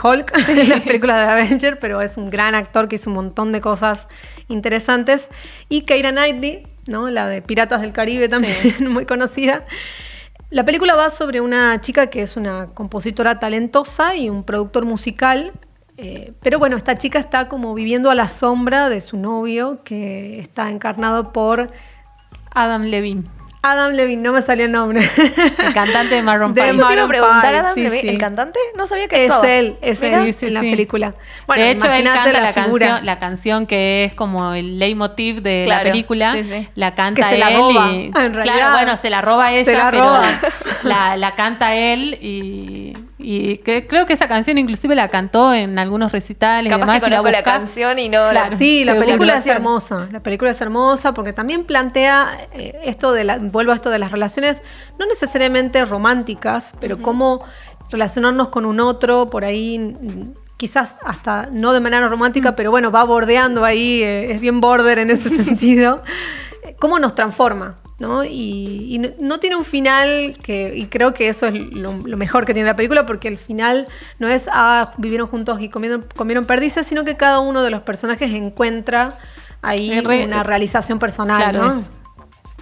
Hulk, 0.00 0.46
de 0.46 0.64
las 0.68 0.82
películas 0.82 1.16
de 1.26 1.32
Avenger, 1.32 1.80
pero 1.80 2.00
es 2.00 2.16
un 2.16 2.30
gran 2.30 2.54
actor 2.54 2.86
que 2.86 2.96
hizo 2.96 3.10
un 3.10 3.16
montón 3.16 3.50
de 3.50 3.60
cosas 3.60 4.06
interesantes. 4.48 5.28
Y 5.68 5.80
Keira 5.82 6.10
Knightley, 6.12 6.68
¿no? 6.86 7.08
la 7.10 7.26
de 7.26 7.42
Piratas 7.42 7.80
del 7.82 7.92
Caribe 7.92 8.28
también, 8.28 8.54
muy 8.90 9.04
conocida. 9.04 9.64
La 10.50 10.64
película 10.64 10.94
va 10.94 11.10
sobre 11.10 11.40
una 11.40 11.80
chica 11.80 12.08
que 12.08 12.22
es 12.22 12.36
una 12.36 12.66
compositora 12.66 13.38
talentosa 13.38 14.16
y 14.16 14.30
un 14.30 14.44
productor 14.44 14.84
musical. 14.84 15.52
eh, 15.96 16.32
pero 16.42 16.58
bueno, 16.58 16.76
esta 16.76 16.96
chica 16.96 17.18
está 17.18 17.48
como 17.48 17.74
viviendo 17.74 18.10
a 18.10 18.14
la 18.14 18.28
sombra 18.28 18.88
de 18.88 19.00
su 19.00 19.16
novio, 19.16 19.76
que 19.84 20.38
está 20.38 20.70
encarnado 20.70 21.32
por 21.32 21.70
Adam 22.50 22.82
Levine, 22.82 23.24
Adam 23.66 23.92
Levine, 23.92 24.20
no 24.22 24.32
me 24.32 24.42
salió 24.42 24.66
el 24.66 24.72
nombre. 24.72 25.00
el 25.58 25.72
cantante 25.72 26.14
de 26.16 26.22
Maroon 26.22 26.52
De 26.52 26.60
5. 26.62 26.74
Eso 26.74 26.84
Maroon 26.84 27.08
preguntar, 27.08 27.42
five, 27.48 27.58
Adam 27.58 27.74
sí, 27.74 27.80
Levine, 27.82 28.00
sí. 28.02 28.08
¿el 28.08 28.18
cantante? 28.18 28.58
No 28.76 28.86
sabía 28.86 29.08
que 29.08 29.24
es 29.24 29.30
actuaba. 29.30 29.50
él, 29.52 29.76
es 29.80 30.00
Mira. 30.00 30.18
él 30.20 30.26
Sí, 30.26 30.32
sí, 30.40 30.46
en 30.46 30.54
la 30.54 30.60
sí. 30.60 30.70
película. 30.70 31.14
de 31.56 31.70
hecho, 31.70 31.90
él 31.90 32.04
canta 32.04 32.40
la, 32.40 32.52
canción, 32.52 33.06
la 33.06 33.18
canción 33.18 33.66
que 33.66 34.04
es 34.04 34.14
como 34.14 34.52
el 34.52 34.78
leitmotiv 34.78 35.40
de 35.42 35.62
Claro, 35.66 35.84
la 35.84 35.90
película. 35.90 36.32
sí, 36.32 36.44
sí. 36.44 36.68
La 36.74 36.94
canta 36.94 37.22
Que 37.22 37.28
se 37.28 37.34
él. 37.34 37.40
la 37.40 37.50
roba, 37.50 37.90
y, 37.92 38.04
en 38.14 38.32
claro, 38.34 38.72
bueno, 38.72 38.96
se 38.98 39.08
la 39.10 39.22
roba 39.22 39.52
ella, 39.52 39.64
Se 39.64 39.76
la 39.76 39.90
pero 39.90 40.20
la 41.16 41.32
canta 41.34 41.74
él 41.74 42.18
y, 42.20 42.92
y 43.24 43.56
que- 43.58 43.86
creo 43.86 44.04
que 44.06 44.12
esa 44.12 44.28
canción 44.28 44.58
inclusive 44.58 44.94
la 44.94 45.08
cantó 45.08 45.52
en 45.54 45.78
algunos 45.78 46.12
recitales. 46.12 46.66
y 46.66 46.70
Capaz 46.70 46.82
demás, 46.86 47.00
que 47.00 47.06
y 47.06 47.10
la 47.10 47.16
conozco 47.18 47.32
la 47.32 47.38
buscas. 47.38 47.58
canción 47.58 47.98
y 47.98 48.08
no 48.08 48.28
Claro. 48.30 48.50
la... 48.50 48.56
Sí, 48.56 48.84
la 48.84 48.94
película 48.98 49.34
es 49.36 49.46
hermosa. 49.46 50.08
La 50.12 50.20
película 50.20 50.50
es 50.50 50.60
hermosa 50.60 51.14
porque 51.14 51.32
también 51.32 51.64
plantea 51.64 52.30
eh, 52.52 52.78
esto 52.84 53.12
de 53.12 53.24
la, 53.24 53.38
vuelvo 53.38 53.72
a 53.72 53.74
esto 53.76 53.90
de 53.90 53.98
las 53.98 54.12
relaciones, 54.12 54.60
no 54.98 55.06
necesariamente 55.06 55.84
románticas, 55.84 56.74
pero 56.80 57.00
cómo 57.00 57.42
relacionarnos 57.90 58.48
con 58.48 58.66
un 58.66 58.80
otro, 58.80 59.28
por 59.30 59.44
ahí 59.44 59.78
mm, 59.78 60.32
quizás 60.56 60.96
hasta 61.04 61.48
no 61.50 61.72
de 61.72 61.80
manera 61.80 62.08
romántica, 62.08 62.54
pero 62.56 62.70
bueno, 62.70 62.90
va 62.90 63.04
bordeando 63.04 63.64
ahí, 63.64 64.02
eh, 64.02 64.32
es 64.32 64.40
bien 64.40 64.60
border 64.60 64.98
en 64.98 65.10
ese 65.10 65.28
sentido. 65.44 66.02
Cómo 66.78 66.98
nos 66.98 67.14
transforma, 67.14 67.76
¿no? 67.98 68.24
Y, 68.24 68.86
y 68.90 68.98
no- 68.98 69.08
no 69.20 69.38
tiene 69.40 69.56
un 69.56 69.64
final 69.64 70.36
que, 70.42 70.72
y 70.76 70.86
creo 70.86 71.12
que 71.14 71.28
eso 71.28 71.46
es 71.46 71.54
lo, 71.54 71.92
lo 71.92 72.16
mejor 72.16 72.44
que 72.46 72.54
tiene 72.54 72.66
la 72.68 72.76
película, 72.76 73.06
porque 73.06 73.28
el 73.28 73.36
final 73.38 73.86
no 74.18 74.28
es, 74.28 74.48
ah, 74.52 74.92
vivieron 74.96 75.26
juntos 75.28 75.60
y 75.60 75.68
comieron, 75.68 76.04
comieron 76.16 76.44
perdices, 76.46 76.86
sino 76.86 77.04
que 77.04 77.16
cada 77.16 77.40
uno 77.40 77.62
de 77.62 77.70
los 77.70 77.82
personajes 77.82 78.32
encuentra 78.34 79.18
ahí 79.62 80.00
re- 80.00 80.24
una 80.26 80.42
realización 80.42 80.98
personal, 80.98 81.50
Claro, 81.50 81.66
¿no? 81.66 81.72
es- 81.72 81.90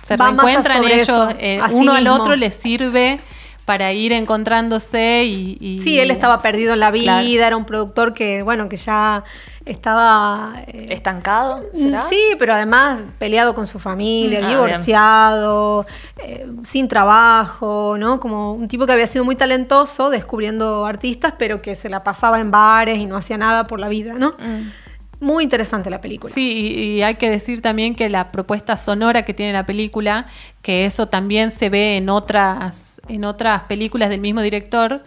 se 0.02 0.16
Va 0.16 0.26
reencuentran 0.26 0.82
ellos, 0.84 1.34
eh, 1.38 1.60
uno 1.70 1.92
al 1.92 2.08
otro 2.08 2.34
les 2.36 2.54
sirve 2.54 3.18
para 3.64 3.92
ir 3.92 4.12
encontrándose 4.12 5.24
y... 5.24 5.56
y- 5.60 5.82
Sí, 5.82 5.98
él 6.00 6.10
estaba 6.10 6.38
perdido 6.40 6.72
en 6.74 6.80
la 6.80 6.90
vida, 6.90 7.20
Claro. 7.20 7.28
era 7.46 7.56
un 7.56 7.64
productor 7.64 8.12
que, 8.14 8.42
bueno, 8.42 8.68
que 8.68 8.76
ya 8.76 9.22
estaba... 9.64 10.54
eh, 10.66 10.86
¿Estancado? 10.90 11.62
¿Será? 11.72 12.02
Sí, 12.02 12.20
pero 12.38 12.54
además 12.54 13.00
peleado 13.18 13.54
con 13.54 13.66
su 13.66 13.78
familia, 13.78 14.40
Mm, 14.40 14.44
ah, 14.44 14.48
divorciado, 14.48 15.86
eh, 16.18 16.46
sin 16.64 16.88
trabajo, 16.88 17.96
¿no? 17.98 18.20
Como 18.20 18.52
un 18.52 18.68
tipo 18.68 18.86
que 18.86 18.92
había 18.92 19.06
sido 19.06 19.24
muy 19.24 19.36
talentoso 19.36 20.10
descubriendo 20.10 20.84
artistas, 20.86 21.34
pero 21.38 21.62
que 21.62 21.74
se 21.76 21.88
la 21.88 22.02
pasaba 22.04 22.40
en 22.40 22.50
bares 22.50 22.98
y 22.98 23.06
no 23.06 23.16
hacía 23.16 23.38
nada 23.38 23.66
por 23.66 23.78
la 23.80 23.88
vida, 23.88 24.14
¿no? 24.14 24.30
Mm. 24.38 24.70
Muy 25.22 25.44
interesante 25.44 25.88
la 25.88 26.00
película. 26.00 26.32
Sí, 26.34 26.50
y, 26.74 26.82
y 26.98 27.02
hay 27.02 27.14
que 27.14 27.30
decir 27.30 27.62
también 27.62 27.94
que 27.94 28.08
la 28.08 28.32
propuesta 28.32 28.76
sonora 28.76 29.24
que 29.24 29.32
tiene 29.34 29.52
la 29.52 29.64
película, 29.66 30.26
que 30.62 30.84
eso 30.84 31.06
también 31.08 31.50
se 31.52 31.68
ve 31.70 31.96
en 31.96 32.08
otras, 32.08 33.00
en 33.08 33.24
otras 33.24 33.62
películas 33.62 34.10
del 34.10 34.20
mismo 34.20 34.42
director, 34.42 35.02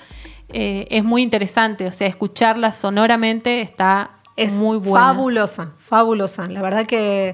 eh, 0.50 0.88
es 0.90 1.04
muy 1.04 1.22
interesante. 1.22 1.86
O 1.86 1.92
sea, 1.92 2.08
escucharla 2.08 2.72
sonoramente 2.72 3.60
está 3.62 4.12
Es 4.38 4.54
muy 4.54 4.78
buena. 4.78 5.08
fabulosa, 5.08 5.74
fabulosa. 5.80 6.48
La 6.48 6.62
verdad 6.62 6.86
que 6.86 7.34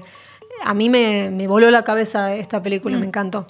a 0.64 0.74
mí 0.74 0.88
me, 0.90 1.30
me 1.30 1.46
voló 1.46 1.70
la 1.70 1.84
cabeza 1.84 2.34
esta 2.34 2.62
película, 2.62 2.96
Mm. 2.96 3.00
me 3.00 3.06
encantó. 3.06 3.46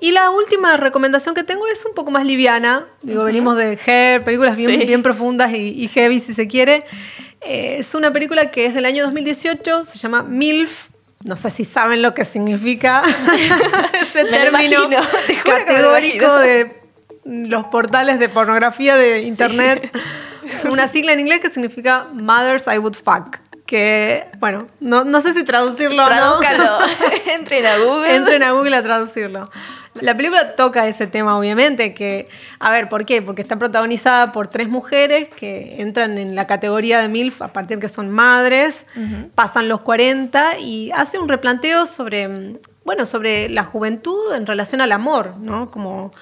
Y 0.00 0.12
la 0.12 0.30
última 0.30 0.76
recomendación 0.76 1.34
que 1.34 1.42
tengo 1.42 1.66
es 1.66 1.84
un 1.84 1.92
poco 1.94 2.10
más 2.12 2.24
liviana. 2.24 2.86
Digo, 3.02 3.24
venimos 3.24 3.56
de 3.56 3.76
Hair, 3.84 4.22
películas 4.24 4.56
bien, 4.56 4.80
Sí. 4.80 4.86
bien 4.86 5.02
profundas 5.02 5.52
y, 5.52 5.70
y 5.80 5.88
heavy 5.88 6.20
si 6.20 6.34
se 6.34 6.46
quiere. 6.46 6.84
Es 7.40 7.94
una 7.94 8.12
película 8.12 8.50
que 8.50 8.66
es 8.66 8.74
del 8.74 8.84
año 8.84 9.04
2018, 9.04 9.84
se 9.84 9.98
llama 9.98 10.22
MILF. 10.22 10.88
No 11.24 11.36
sé 11.36 11.50
si 11.50 11.64
saben 11.64 12.02
lo 12.02 12.14
que 12.14 12.24
significa 12.24 13.02
ese 14.02 14.24
Me 14.24 14.30
término 14.30 14.84
imagino, 14.84 15.02
te 15.26 15.34
me 15.34 15.42
categórico 15.42 16.24
imagino. 16.24 16.38
de 16.38 16.80
los 17.24 17.66
portales 17.66 18.18
de 18.18 18.28
pornografía 18.28 18.96
de 18.96 19.22
internet. 19.22 19.90
Una 20.70 20.88
sigla 20.88 21.12
en 21.12 21.20
inglés 21.20 21.40
que 21.40 21.50
significa 21.50 22.06
Mothers 22.12 22.66
I 22.66 22.78
Would 22.78 22.94
Fuck. 22.94 23.38
Que, 23.66 24.24
bueno, 24.38 24.66
no, 24.80 25.04
no 25.04 25.20
sé 25.20 25.34
si 25.34 25.44
traducirlo 25.44 26.06
o 26.06 26.08
no. 26.08 26.40
Entren 27.34 27.66
a 27.66 27.76
Google. 27.78 28.14
Entren 28.16 28.42
a 28.42 28.52
Google 28.52 28.76
a 28.76 28.82
traducirlo. 28.82 29.50
La 30.02 30.16
película 30.16 30.54
toca 30.56 30.86
ese 30.88 31.06
tema, 31.06 31.38
obviamente, 31.38 31.94
que, 31.94 32.28
a 32.58 32.70
ver, 32.70 32.88
¿por 32.88 33.04
qué? 33.06 33.22
Porque 33.22 33.42
está 33.42 33.56
protagonizada 33.56 34.32
por 34.32 34.48
tres 34.48 34.68
mujeres 34.68 35.28
que 35.28 35.80
entran 35.82 36.18
en 36.18 36.34
la 36.34 36.46
categoría 36.46 37.00
de 37.00 37.08
MILF 37.08 37.42
a 37.42 37.48
partir 37.52 37.78
que 37.78 37.88
son 37.88 38.10
madres, 38.10 38.84
pasan 39.34 39.68
los 39.68 39.80
40 39.82 40.58
y 40.58 40.90
hace 40.92 41.18
un 41.18 41.28
replanteo 41.28 41.86
sobre, 41.86 42.28
mm, 42.28 42.56
bueno, 42.84 43.06
sobre 43.06 43.48
la 43.48 43.64
juventud 43.64 44.32
en 44.34 44.46
relación 44.46 44.80
al 44.80 44.92
amor, 44.92 45.34
¿no? 45.38 45.70
Como, 45.70 46.12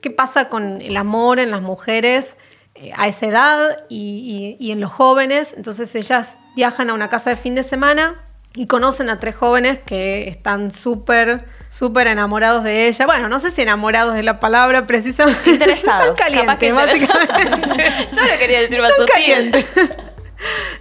¿qué 0.00 0.10
pasa 0.10 0.48
con 0.48 0.80
el 0.80 0.96
amor 0.96 1.38
en 1.38 1.50
las 1.50 1.62
mujeres? 1.62 2.36
eh, 2.76 2.90
a 2.96 3.06
esa 3.06 3.26
edad 3.26 3.84
y, 3.88 4.56
y- 4.58 4.66
y 4.68 4.72
en 4.72 4.80
los 4.80 4.90
jóvenes. 4.90 5.54
Entonces 5.56 5.94
ellas 5.94 6.38
viajan 6.56 6.90
a 6.90 6.94
una 6.94 7.08
casa 7.08 7.30
de 7.30 7.36
fin 7.36 7.54
de 7.54 7.62
semana 7.62 8.20
y 8.56 8.66
conocen 8.66 9.10
a 9.10 9.20
tres 9.20 9.36
jóvenes 9.36 9.78
que 9.86 10.28
están 10.28 10.74
súper, 10.74 11.46
súper 11.76 12.06
enamorados 12.06 12.62
de 12.62 12.88
ella. 12.88 13.06
Bueno, 13.06 13.28
no 13.28 13.40
sé 13.40 13.50
si 13.50 13.62
enamorados 13.62 14.16
es 14.16 14.24
la 14.24 14.38
palabra 14.38 14.86
precisamente. 14.86 15.50
Interesados. 15.50 16.18
Interesados. 16.28 16.74
básicamente. 16.74 17.84
Yo 18.14 18.22
lo 18.22 18.38
quería 18.38 18.60
decir 18.60 18.80
más 18.80 18.92
sutil. 18.96 19.66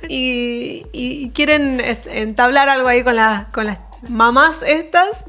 y, 0.07 1.31
quieren 1.33 1.81
entablar 2.05 2.69
algo 2.69 2.87
ahí 2.87 3.03
con, 3.03 3.15
las 3.15 3.45
con 3.45 3.65
las 3.65 3.79
mamás 4.07 4.57
estas, 4.65 5.23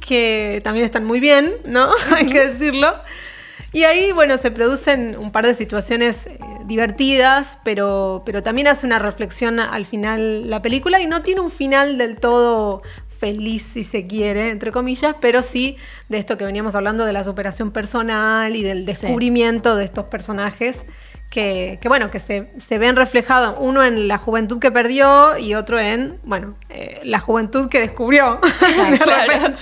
que 0.00 0.60
también 0.64 0.86
están 0.86 1.04
muy 1.04 1.20
bien, 1.20 1.52
¿no? 1.66 1.90
Hay 2.14 2.26
que 2.26 2.46
decirlo. 2.46 2.94
Y 3.74 3.84
ahí, 3.84 4.12
bueno, 4.12 4.36
se 4.36 4.50
producen 4.50 5.16
un 5.18 5.32
par 5.32 5.46
de 5.46 5.54
situaciones 5.54 6.26
eh, 6.26 6.38
divertidas, 6.66 7.58
pero, 7.64 8.22
pero 8.26 8.42
también 8.42 8.68
hace 8.68 8.84
una 8.86 8.98
reflexión 8.98 9.60
al 9.60 9.86
final 9.86 10.50
la 10.50 10.60
película 10.60 11.00
y 11.00 11.06
no 11.06 11.22
tiene 11.22 11.40
un 11.40 11.50
final 11.50 11.96
del 11.96 12.16
todo 12.16 12.82
feliz, 13.22 13.62
si 13.62 13.84
se 13.84 14.08
quiere, 14.08 14.50
entre 14.50 14.72
comillas, 14.72 15.14
pero 15.20 15.44
sí 15.44 15.76
de 16.08 16.18
esto 16.18 16.36
que 16.36 16.44
veníamos 16.44 16.74
hablando 16.74 17.06
de 17.06 17.12
la 17.12 17.22
superación 17.22 17.70
personal 17.70 18.56
y 18.56 18.64
del 18.64 18.84
descubrimiento 18.84 19.76
de 19.76 19.84
estos 19.84 20.06
personajes 20.06 20.84
que, 21.30 21.78
que, 21.80 21.88
bueno, 21.88 22.10
que 22.10 22.18
se, 22.18 22.48
se 22.58 22.78
ven 22.78 22.96
reflejados, 22.96 23.54
uno 23.60 23.84
en 23.84 24.08
la 24.08 24.18
juventud 24.18 24.58
que 24.58 24.72
perdió 24.72 25.38
y 25.38 25.54
otro 25.54 25.78
en, 25.78 26.18
bueno, 26.24 26.56
eh, 26.68 27.00
la 27.04 27.20
juventud 27.20 27.68
que 27.68 27.78
descubrió. 27.78 28.40
de 28.90 28.98
Claro. 28.98 29.56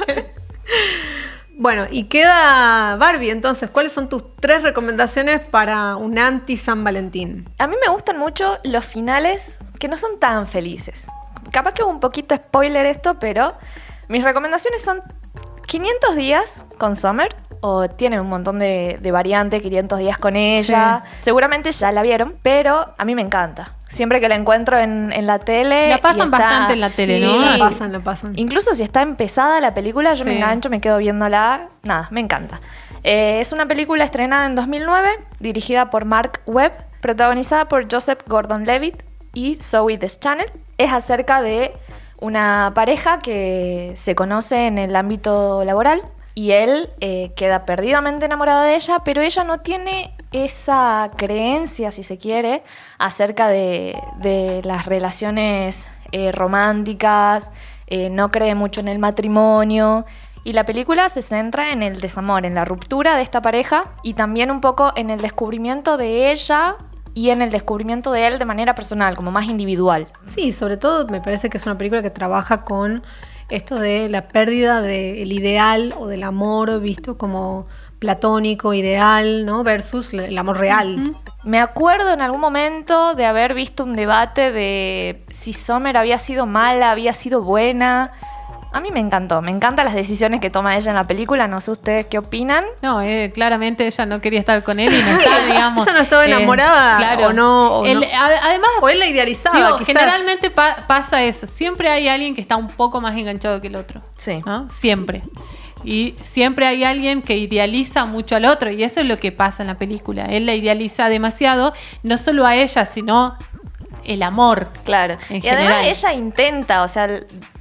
Bueno, 1.58 1.86
y 1.90 2.04
queda 2.04 2.96
Barbie, 2.96 3.28
entonces, 3.28 3.68
¿cuáles 3.68 3.92
son 3.92 4.08
tus 4.08 4.34
tres 4.36 4.62
recomendaciones 4.62 5.42
para 5.46 5.96
un 5.96 6.18
anti-San 6.18 6.82
Valentín? 6.82 7.46
A 7.58 7.66
mí 7.66 7.76
me 7.86 7.92
gustan 7.92 8.18
mucho 8.18 8.56
los 8.64 8.86
finales 8.86 9.58
que 9.78 9.86
no 9.86 9.98
son 9.98 10.18
tan 10.18 10.46
felices. 10.46 11.06
Capaz 11.52 11.72
que 11.74 11.82
un 11.82 12.00
poquito 12.00 12.34
spoiler 12.36 12.86
esto, 12.86 13.18
pero 13.18 13.54
mis 14.08 14.22
recomendaciones 14.24 14.82
son 14.82 15.00
500 15.66 16.16
días 16.16 16.64
con 16.78 16.96
Summer. 16.96 17.34
O 17.62 17.90
tiene 17.90 18.18
un 18.18 18.26
montón 18.30 18.58
de, 18.58 18.98
de 19.02 19.10
variantes, 19.12 19.60
500 19.60 19.98
días 19.98 20.16
con 20.16 20.34
ella. 20.34 21.02
Seguramente 21.18 21.70
ya 21.72 21.92
la 21.92 22.00
vieron, 22.00 22.32
pero 22.42 22.86
a 22.96 23.04
mí 23.04 23.14
me 23.14 23.20
encanta. 23.20 23.74
Siempre 23.86 24.18
que 24.18 24.30
la 24.30 24.34
encuentro 24.36 24.78
en, 24.78 25.12
en 25.12 25.26
la 25.26 25.38
tele. 25.40 25.90
La 25.90 25.98
pasan 25.98 26.26
está- 26.32 26.38
bastante 26.38 26.72
en 26.72 26.80
la 26.80 26.88
tele, 26.88 27.18
Sí, 27.18 27.24
¿no? 27.26 27.38
la 27.38 27.58
pasan, 27.58 27.92
la 27.92 28.00
pasan. 28.00 28.32
Incluso 28.36 28.72
si 28.74 28.82
está 28.82 29.02
empezada 29.02 29.60
la 29.60 29.74
película, 29.74 30.14
yo 30.14 30.24
me 30.24 30.36
engancho, 30.36 30.70
me 30.70 30.80
quedo 30.80 30.96
viéndola. 30.96 31.68
Nada, 31.82 32.08
me 32.10 32.20
encanta. 32.20 32.62
Eh, 33.04 33.40
es 33.40 33.52
una 33.52 33.66
película 33.66 34.04
estrenada 34.04 34.46
en 34.46 34.54
2009, 34.56 35.10
dirigida 35.38 35.90
por 35.90 36.06
Mark 36.06 36.40
Webb, 36.46 36.72
protagonizada 37.02 37.68
por 37.68 37.92
Joseph 37.92 38.20
Gordon-Levitt 38.26 39.02
y 39.32 39.56
Zoe 39.56 39.98
Deschanel. 39.98 40.50
Es 40.78 40.92
acerca 40.92 41.42
de 41.42 41.72
una 42.20 42.72
pareja 42.74 43.18
que 43.18 43.92
se 43.96 44.14
conoce 44.14 44.66
en 44.66 44.78
el 44.78 44.94
ámbito 44.96 45.64
laboral 45.64 46.02
y 46.34 46.52
él 46.52 46.90
eh, 47.00 47.32
queda 47.34 47.66
perdidamente 47.66 48.26
enamorado 48.26 48.62
de 48.62 48.76
ella, 48.76 49.00
pero 49.04 49.20
ella 49.20 49.44
no 49.44 49.58
tiene 49.58 50.14
esa 50.32 51.10
creencia, 51.16 51.90
si 51.90 52.02
se 52.02 52.18
quiere, 52.18 52.62
acerca 52.98 53.48
de, 53.48 54.00
de 54.20 54.60
las 54.64 54.86
relaciones 54.86 55.88
eh, 56.12 56.32
románticas, 56.32 57.50
eh, 57.86 58.10
no 58.10 58.30
cree 58.30 58.54
mucho 58.54 58.80
en 58.80 58.88
el 58.88 58.98
matrimonio. 58.98 60.06
Y 60.42 60.54
la 60.54 60.64
película 60.64 61.08
se 61.10 61.20
centra 61.20 61.72
en 61.72 61.82
el 61.82 62.00
desamor, 62.00 62.46
en 62.46 62.54
la 62.54 62.64
ruptura 62.64 63.16
de 63.16 63.22
esta 63.22 63.42
pareja 63.42 63.92
y 64.02 64.14
también 64.14 64.50
un 64.50 64.62
poco 64.62 64.92
en 64.96 65.10
el 65.10 65.20
descubrimiento 65.20 65.98
de 65.98 66.30
ella 66.30 66.76
y 67.14 67.30
en 67.30 67.42
el 67.42 67.50
descubrimiento 67.50 68.12
de 68.12 68.26
él 68.26 68.38
de 68.38 68.44
manera 68.44 68.74
personal, 68.74 69.16
como 69.16 69.30
más 69.30 69.46
individual. 69.46 70.08
Sí, 70.26 70.52
sobre 70.52 70.76
todo 70.76 71.06
me 71.08 71.20
parece 71.20 71.50
que 71.50 71.58
es 71.58 71.66
una 71.66 71.76
película 71.76 72.02
que 72.02 72.10
trabaja 72.10 72.64
con 72.64 73.02
esto 73.48 73.76
de 73.76 74.08
la 74.08 74.28
pérdida 74.28 74.80
del 74.80 75.32
ideal 75.32 75.94
o 75.98 76.06
del 76.06 76.22
amor 76.22 76.80
visto 76.80 77.18
como 77.18 77.66
platónico, 77.98 78.72
ideal, 78.72 79.44
¿no? 79.44 79.62
Versus 79.62 80.12
el 80.14 80.36
amor 80.38 80.58
real. 80.58 81.14
Me 81.44 81.60
acuerdo 81.60 82.12
en 82.12 82.22
algún 82.22 82.40
momento 82.40 83.14
de 83.14 83.26
haber 83.26 83.54
visto 83.54 83.84
un 83.84 83.92
debate 83.92 84.52
de 84.52 85.24
si 85.28 85.52
Sommer 85.52 85.96
había 85.96 86.18
sido 86.18 86.46
mala, 86.46 86.90
había 86.90 87.12
sido 87.12 87.42
buena. 87.42 88.12
A 88.72 88.80
mí 88.80 88.90
me 88.92 89.00
encantó, 89.00 89.42
me 89.42 89.50
encantan 89.50 89.84
las 89.84 89.94
decisiones 89.94 90.40
que 90.40 90.48
toma 90.48 90.76
ella 90.76 90.90
en 90.90 90.94
la 90.96 91.04
película, 91.06 91.48
no 91.48 91.60
sé 91.60 91.72
ustedes 91.72 92.06
qué 92.06 92.18
opinan. 92.18 92.64
No, 92.82 93.02
eh, 93.02 93.30
claramente 93.34 93.84
ella 93.86 94.06
no 94.06 94.20
quería 94.20 94.38
estar 94.38 94.62
con 94.62 94.78
él 94.78 94.92
y 94.94 95.02
no 95.02 95.18
está, 95.18 95.44
digamos. 95.46 95.84
Ella 95.86 95.96
no 95.96 96.02
estaba 96.02 96.24
eh, 96.24 96.30
enamorada, 96.30 97.26
o 97.26 97.32
no, 97.32 97.72
o 97.80 97.84
no. 97.84 98.00
a- 98.00 98.46
además, 98.46 98.70
O 98.80 98.88
él 98.88 99.00
la 99.00 99.06
idealizaba, 99.08 99.56
digo, 99.56 99.78
quizás. 99.78 99.86
generalmente 99.88 100.50
pa- 100.52 100.84
pasa 100.86 101.22
eso. 101.24 101.48
Siempre 101.48 101.88
hay 101.90 102.06
alguien 102.08 102.34
que 102.34 102.40
está 102.40 102.54
un 102.56 102.68
poco 102.68 103.00
más 103.00 103.16
enganchado 103.16 103.60
que 103.60 103.66
el 103.66 103.74
otro. 103.76 104.00
Sí. 104.14 104.40
¿no? 104.46 104.70
Siempre. 104.70 105.22
Y 105.82 106.14
siempre 106.22 106.66
hay 106.66 106.84
alguien 106.84 107.22
que 107.22 107.36
idealiza 107.38 108.04
mucho 108.04 108.36
al 108.36 108.44
otro. 108.44 108.70
Y 108.70 108.84
eso 108.84 109.00
es 109.00 109.06
lo 109.06 109.16
que 109.16 109.32
pasa 109.32 109.62
en 109.62 109.66
la 109.68 109.78
película. 109.78 110.26
Él 110.26 110.46
la 110.46 110.54
idealiza 110.54 111.08
demasiado, 111.08 111.72
no 112.02 112.18
solo 112.18 112.46
a 112.46 112.54
ella, 112.54 112.84
sino 112.86 113.36
el 114.04 114.22
amor. 114.22 114.68
Claro. 114.84 115.16
En 115.30 115.44
y 115.44 115.48
además 115.48 115.86
ella 115.86 116.12
intenta, 116.12 116.82
o 116.82 116.88
sea, 116.88 117.08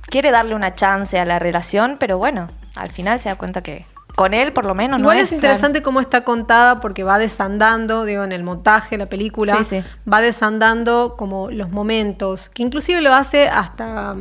quiere 0.10 0.32
darle 0.32 0.56
una 0.56 0.76
chance 0.76 1.20
a 1.20 1.26
la 1.26 1.40
relación, 1.40 1.98
pero 2.00 2.18
bueno, 2.18 2.48
al 2.76 2.92
final 2.92 3.20
se 3.20 3.30
da 3.30 3.36
cuenta 3.36 3.62
que 3.62 3.86
con 4.16 4.34
él 4.34 4.52
por 4.52 4.66
lo 4.66 4.76
menos 4.76 5.00
Igual 5.00 5.18
no 5.18 5.24
es, 5.24 5.32
interesante 5.32 5.82
cómo 5.82 6.02
está 6.02 6.26
contada 6.26 6.82
porque 6.82 7.04
va 7.04 7.18
desandando, 7.18 8.04
digo, 8.04 8.24
en 8.26 8.34
el 8.34 8.44
montaje, 8.44 8.98
la 8.98 9.06
película, 9.06 9.64
Sí, 9.64 9.82
sí. 9.82 9.84
va 10.12 10.20
desandando 10.20 11.16
como 11.18 11.50
los 11.52 11.70
momentos, 11.70 12.50
que 12.50 12.64
inclusive 12.64 13.02
lo 13.02 13.14
hace 13.14 13.48
hasta, 13.48 14.16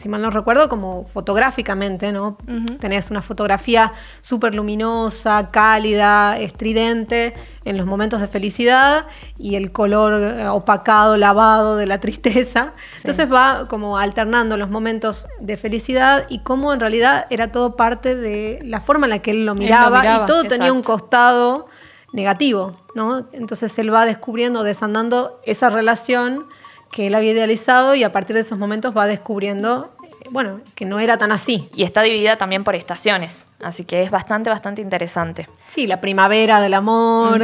si 0.00 0.08
mal 0.08 0.22
no 0.22 0.30
recuerdo, 0.30 0.70
como 0.70 1.04
fotográficamente, 1.12 2.10
¿no? 2.10 2.38
Ujú. 2.48 2.78
Tenés 2.78 3.10
una 3.10 3.20
fotografía 3.20 3.92
súper 4.22 4.54
luminosa, 4.54 5.48
cálida, 5.48 6.38
estridente 6.38 7.34
en 7.66 7.76
los 7.76 7.84
momentos 7.84 8.22
de 8.22 8.26
felicidad 8.26 9.04
y 9.36 9.56
el 9.56 9.72
color 9.72 10.14
eh, 10.14 10.48
opacado, 10.48 11.18
lavado 11.18 11.76
de 11.76 11.86
la 11.86 12.00
tristeza. 12.00 12.70
Entonces 12.96 13.30
va 13.30 13.64
como 13.68 13.98
alternando 13.98 14.56
los 14.56 14.70
momentos 14.70 15.28
de 15.38 15.58
felicidad 15.58 16.24
y 16.30 16.38
cómo 16.38 16.72
en 16.72 16.80
realidad 16.80 17.26
era 17.28 17.52
todo 17.52 17.76
parte 17.76 18.16
de 18.16 18.58
la 18.62 18.80
forma 18.80 19.04
en 19.04 19.10
la 19.10 19.18
que 19.18 19.32
él 19.32 19.44
lo 19.44 19.50
lo 19.50 19.56
miraba, 19.56 20.04
y 20.04 20.26
todo 20.26 20.44
tenía 20.44 20.72
un 20.72 20.82
costado 20.82 21.66
negativo, 22.12 22.76
¿no? 22.94 23.26
Entonces 23.32 23.76
él 23.78 23.92
va 23.92 24.04
descubriendo, 24.04 24.62
desandando 24.62 25.40
esa 25.44 25.70
relación 25.70 26.46
que 26.90 27.06
él 27.06 27.14
había 27.14 27.32
idealizado 27.32 27.94
y 27.94 28.04
a 28.04 28.12
partir 28.12 28.34
de 28.34 28.40
esos 28.40 28.58
momentos 28.58 28.96
va 28.96 29.06
descubriendo, 29.06 29.92
bueno, 30.30 30.60
que 30.74 30.84
no 30.84 30.98
era 30.98 31.18
tan 31.18 31.32
así. 31.32 31.68
Y 31.74 31.84
está 31.84 32.02
dividida 32.02 32.36
también 32.36 32.64
por 32.64 32.74
estaciones, 32.74 33.46
así 33.62 33.84
que 33.84 34.02
es 34.02 34.10
bastante, 34.10 34.50
bastante 34.50 34.82
interesante. 34.82 35.48
Sí, 35.68 35.86
la 35.86 36.00
primavera 36.00 36.60
del 36.60 36.74
amor, 36.74 37.42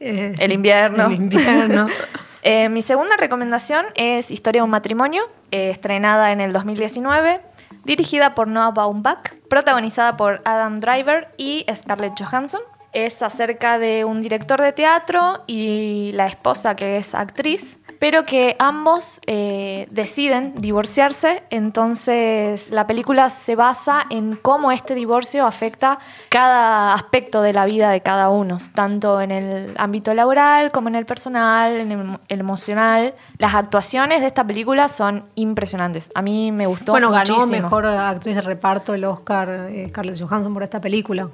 eh, 0.00 0.34
El 0.38 0.52
invierno. 0.52 1.06
el 1.06 1.12
invierno. 1.14 1.88
Eh, 2.46 2.68
mi 2.68 2.82
segunda 2.82 3.16
recomendación 3.16 3.86
es 3.94 4.30
Historia 4.30 4.60
de 4.60 4.64
un 4.64 4.70
matrimonio, 4.70 5.22
eh, 5.50 5.70
estrenada 5.70 6.30
en 6.30 6.42
el 6.42 6.52
2019, 6.52 7.40
dirigida 7.86 8.34
por 8.34 8.48
Noah 8.48 8.70
Baumbach, 8.70 9.32
protagonizada 9.48 10.18
por 10.18 10.42
Adam 10.44 10.78
Driver 10.78 11.30
y 11.38 11.64
Scarlett 11.74 12.12
Johansson. 12.22 12.60
Es 12.92 13.22
acerca 13.22 13.78
de 13.78 14.04
un 14.04 14.20
director 14.20 14.60
de 14.60 14.72
teatro 14.72 15.42
y 15.46 16.12
la 16.12 16.26
esposa 16.26 16.76
que 16.76 16.98
es 16.98 17.14
actriz 17.14 17.82
pero 17.98 18.24
que 18.24 18.56
ambos 18.58 19.20
eh, 19.26 19.86
deciden 19.90 20.54
divorciarse, 20.56 21.42
entonces 21.50 22.70
la 22.70 22.86
película 22.86 23.30
se 23.30 23.56
basa 23.56 24.04
en 24.10 24.36
cómo 24.36 24.72
este 24.72 24.94
divorcio 24.94 25.46
afecta 25.46 25.98
cada 26.28 26.94
aspecto 26.94 27.42
de 27.42 27.52
la 27.52 27.64
vida 27.64 27.90
de 27.90 28.00
cada 28.00 28.28
uno, 28.30 28.58
tanto 28.74 29.20
en 29.20 29.30
el 29.30 29.74
ámbito 29.76 30.14
laboral 30.14 30.70
como 30.72 30.88
en 30.88 30.94
el 30.94 31.06
personal, 31.06 31.80
en 31.80 31.92
el, 31.92 32.18
el 32.28 32.40
emocional. 32.40 33.14
Las 33.38 33.54
actuaciones 33.54 34.20
de 34.20 34.26
esta 34.28 34.46
película 34.46 34.88
son 34.88 35.24
impresionantes. 35.34 36.10
A 36.14 36.22
mí 36.22 36.52
me 36.52 36.66
gustó 36.66 36.92
Bueno, 36.92 37.10
ganó 37.10 37.34
muchísimo. 37.34 37.62
mejor 37.62 37.86
actriz 37.86 38.34
de 38.36 38.40
reparto 38.42 38.94
el 38.94 39.04
Oscar 39.04 39.68
eh, 39.70 39.88
Scarlett 39.90 40.18
Johansson 40.20 40.52
por 40.54 40.62
esta 40.62 40.80
película. 40.80 41.28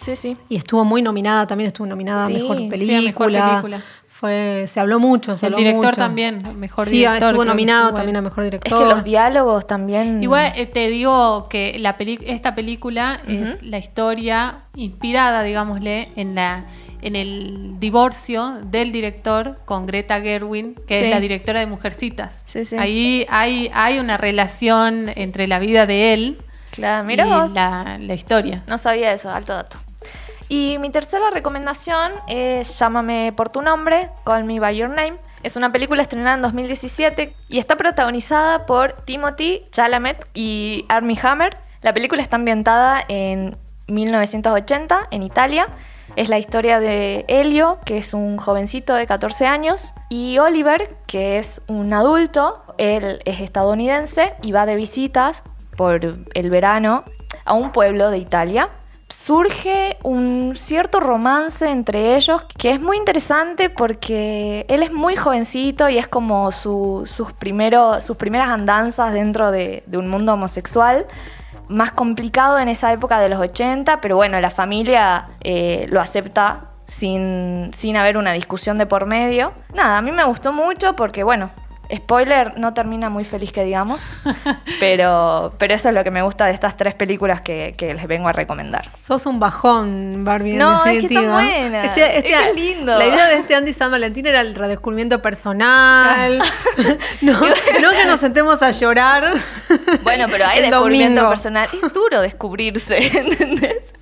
Sí, 0.00 0.16
sí. 0.16 0.36
Y 0.48 0.56
estuvo 0.56 0.84
muy 0.84 1.02
nominada, 1.02 1.46
también 1.46 1.68
estuvo 1.68 1.86
nominada 1.86 2.24
a 2.24 2.28
Sí, 2.28 2.34
mejor 2.34 2.56
sí, 2.56 2.66
a 2.66 2.70
película. 2.70 3.00
mejor 3.02 3.26
película. 3.62 3.84
Fue, 4.18 4.64
se 4.66 4.80
habló 4.80 4.98
mucho, 4.98 5.36
se 5.36 5.46
El 5.46 5.52
habló 5.54 5.58
director 5.58 5.84
mucho. 5.88 5.96
también, 5.96 6.42
mejor 6.58 6.86
sí, 6.86 6.92
director. 6.92 7.16
estuvo 7.16 7.30
creo 7.32 7.42
que 7.42 7.48
nominado 7.48 7.82
estuvo 7.88 7.96
también 7.98 8.16
a 8.16 8.20
mejor 8.22 8.44
Es 8.44 8.50
director. 8.50 8.78
que 8.78 8.84
los 8.88 9.04
diálogos 9.04 9.66
también... 9.66 10.22
Igual 10.22 10.52
eh, 10.56 10.64
te 10.66 10.88
digo 10.88 11.48
que 11.50 11.76
la 11.78 11.98
peli- 11.98 12.18
esta 12.26 12.54
película 12.54 13.20
es 13.28 13.62
la 13.62 13.76
historia 13.76 14.60
inspirada, 14.74 15.42
digámosle, 15.42 16.08
en 16.16 16.34
la 16.34 16.64
en 17.02 17.14
el 17.14 17.78
divorcio 17.78 18.58
del 18.64 18.90
director 18.90 19.54
con 19.66 19.86
Greta 19.86 20.20
Gerwin, 20.22 20.74
que 20.88 20.98
Sí. 20.98 21.04
es 21.04 21.10
la 21.10 21.20
directora 21.20 21.60
de 21.60 21.66
Mujercitas. 21.66 22.44
Sí, 22.48 22.64
sí. 22.64 22.74
Ahí 22.78 23.26
hay, 23.28 23.70
hay 23.74 23.98
una 23.98 24.16
relación 24.16 25.10
entre 25.14 25.46
la 25.46 25.58
vida 25.58 25.86
de 25.86 26.14
él 26.14 26.38
Claro, 26.72 27.08
y 27.12 27.16
vos. 27.22 27.52
la, 27.52 27.98
la 28.00 28.14
historia. 28.14 28.64
No 28.66 28.78
sabía 28.78 29.12
eso, 29.12 29.30
alto 29.30 29.52
dato. 29.52 29.76
Y 30.48 30.78
mi 30.78 30.90
tercera 30.90 31.30
recomendación 31.30 32.12
es 32.28 32.78
Llámame 32.78 33.32
por 33.32 33.48
tu 33.50 33.62
nombre, 33.62 34.10
Call 34.24 34.44
Me 34.44 34.60
By 34.60 34.76
Your 34.76 34.90
Name. 34.90 35.18
Es 35.42 35.56
una 35.56 35.72
película 35.72 36.02
estrenada 36.02 36.36
en 36.36 36.42
2017 36.42 37.34
y 37.48 37.58
está 37.58 37.76
protagonizada 37.76 38.64
por 38.64 38.92
Timothy 38.92 39.64
Chalamet 39.70 40.24
y 40.34 40.84
Armie 40.88 41.18
Hammer. 41.22 41.56
La 41.82 41.92
película 41.92 42.22
está 42.22 42.36
ambientada 42.36 43.02
en 43.08 43.56
1980 43.88 45.08
en 45.10 45.22
Italia. 45.22 45.68
Es 46.14 46.28
la 46.28 46.38
historia 46.38 46.80
de 46.80 47.24
Helio, 47.28 47.78
que 47.84 47.98
es 47.98 48.14
un 48.14 48.38
jovencito 48.38 48.94
de 48.94 49.06
14 49.06 49.46
años, 49.46 49.92
y 50.08 50.38
Oliver, 50.38 50.96
que 51.06 51.38
es 51.38 51.60
un 51.66 51.92
adulto. 51.92 52.62
Él 52.78 53.20
es 53.24 53.40
estadounidense 53.40 54.34
y 54.42 54.52
va 54.52 54.64
de 54.64 54.76
visitas 54.76 55.42
por 55.76 56.00
el 56.34 56.50
verano 56.50 57.04
a 57.44 57.54
un 57.54 57.72
pueblo 57.72 58.10
de 58.10 58.18
Italia. 58.18 58.70
Surge 59.18 59.96
un 60.02 60.52
cierto 60.56 61.00
romance 61.00 61.68
entre 61.70 62.16
ellos 62.16 62.42
que 62.58 62.70
es 62.72 62.80
muy 62.82 62.98
interesante 62.98 63.70
porque 63.70 64.66
él 64.68 64.82
es 64.82 64.92
muy 64.92 65.16
jovencito 65.16 65.88
y 65.88 65.96
es 65.96 66.06
como 66.06 66.52
su- 66.52 67.04
sus, 67.06 67.28
sus 68.04 68.16
primeras 68.18 68.48
andanzas 68.50 69.14
dentro 69.14 69.50
de, 69.50 69.82
de 69.86 69.96
un 69.98 70.08
mundo 70.08 70.34
homosexual. 70.34 71.06
Más 71.70 71.92
complicado 71.92 72.58
en 72.58 72.68
esa 72.68 72.92
época 72.92 73.18
de 73.18 73.30
los 73.30 73.40
80, 73.40 74.02
pero 74.02 74.16
bueno, 74.16 74.38
la 74.38 74.50
familia 74.50 75.26
eh, 75.40 75.86
lo 75.88 76.00
acepta 76.02 76.72
sin, 76.86 77.70
sin 77.72 77.96
haber 77.96 78.18
una 78.18 78.32
discusión 78.34 78.76
de 78.76 78.84
por 78.84 79.06
medio. 79.06 79.52
Nada, 79.74 79.96
a 79.96 80.02
mí 80.02 80.12
me 80.12 80.24
gustó 80.24 80.52
mucho 80.52 80.94
porque 80.94 81.24
bueno, 81.24 81.50
spoiler, 81.94 82.58
no 82.58 82.74
termina 82.74 83.08
muy 83.10 83.24
feliz 83.24 83.52
que 83.52 83.64
digamos, 83.64 84.00
pero, 84.80 85.54
pero 85.58 85.74
eso 85.74 85.88
es 85.88 85.94
lo 85.94 86.02
que 86.04 86.10
me 86.10 86.22
gusta 86.22 86.46
de 86.46 86.52
estas 86.52 86.76
tres 86.76 86.94
películas 86.94 87.40
que, 87.40 87.74
que 87.76 87.94
les 87.94 88.06
vengo 88.06 88.28
a 88.28 88.32
recomendar. 88.32 88.84
Sos 89.00 89.26
un 89.26 89.38
bajón, 89.40 90.24
Barbie, 90.24 90.52
en 90.52 90.58
No, 90.58 90.84
es 90.84 91.00
que 91.00 91.06
está 91.14 91.20
buena. 91.32 91.84
Este- 91.84 92.18
este- 92.18 92.18
Es 92.18 92.24
que 92.24 92.48
es 92.50 92.54
lindo. 92.56 92.98
La 92.98 93.06
idea 93.06 93.26
de 93.28 93.34
este 93.36 93.54
Andy 93.54 93.72
San 93.72 93.90
Valentín 93.90 94.26
era 94.26 94.40
el 94.40 94.54
redescubrimiento 94.54 95.22
personal. 95.22 96.38
no, 97.22 97.32
no 97.32 97.90
que 97.90 98.04
nos 98.06 98.20
sentemos 98.20 98.62
a 98.62 98.70
llorar. 98.70 99.32
Bueno, 100.02 100.26
pero 100.30 100.46
hay 100.46 100.62
descubrimiento 100.62 101.16
domingo. 101.22 101.28
personal. 101.30 101.68
Es 101.72 101.92
duro 101.92 102.20
descubrirse, 102.20 102.98
¿entendés? 103.18 103.92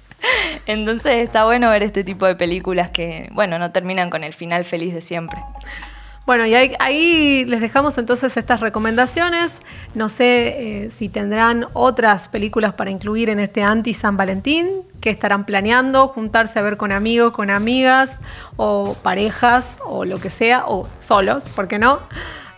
Entonces 0.67 1.23
está 1.23 1.45
bueno 1.45 1.69
ver 1.69 1.83
este 1.83 2.03
tipo 2.03 2.25
de 2.27 2.35
películas 2.35 2.91
que, 2.91 3.29
bueno, 3.33 3.59
no 3.59 3.73
terminan 3.73 4.09
con 4.09 4.25
el 4.25 4.33
final 4.33 4.65
feliz 4.65 4.95
de 4.95 5.01
siempre. 5.03 5.39
Bueno, 6.27 6.47
y 6.47 6.55
ahí, 6.55 7.45
les 7.45 7.61
dejamos 7.61 7.99
entonces 7.99 8.39
estas 8.39 8.61
recomendaciones. 8.61 9.53
No 9.95 10.09
sé 10.09 10.85
eh, 10.85 10.91
si 10.91 11.11
tendrán 11.11 11.67
otras 11.75 12.29
películas 12.29 12.73
para 12.73 12.91
incluir 12.91 13.29
en 13.29 13.41
este 13.41 13.63
anti 13.63 13.93
San 13.93 14.17
Valentín, 14.17 14.69
que 15.03 15.11
estarán 15.11 15.45
planeando 15.45 16.09
juntarse 16.09 16.59
a 16.59 16.63
ver 16.63 16.79
con 16.79 16.93
amigos, 16.93 17.35
con 17.35 17.51
amigas, 17.51 18.21
o 18.57 18.97
parejas, 19.03 19.77
o 19.85 20.07
lo 20.07 20.19
que 20.19 20.31
sea, 20.31 20.65
o 20.67 20.89
solos, 20.99 21.45
¿por 21.45 21.69
qué 21.69 21.79
no? 21.79 21.99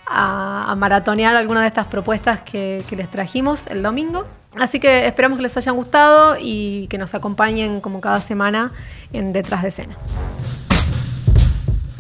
A, 0.07 0.71
a 0.71 0.77
maratonear 0.77 1.35
alguna 1.35 1.63
de 1.63 1.67
estas 1.67 1.87
propuestas 1.87 2.43
que, 2.43 2.85
que 2.89 2.95
les 2.95 3.11
trajimos 3.11 3.67
el 3.67 3.83
domingo. 3.83 4.27
Así 4.57 4.79
que 4.79 5.09
esperamos 5.09 5.39
que 5.39 5.43
les 5.43 5.57
hayan 5.57 5.75
gustado 5.75 6.37
y 6.41 6.87
que 6.87 6.99
nos 6.99 7.15
acompañen 7.17 7.81
como 7.81 8.01
cada 8.01 8.21
semana 8.21 8.71
en 9.13 9.33
Detrás 9.33 9.63
de 9.63 9.69
Escena. 9.69 9.97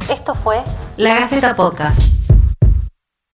Esto 0.08 0.34
fue 0.34 0.62
La 0.96 1.20
Gaceta 1.20 1.56
Podcast. 1.56 2.25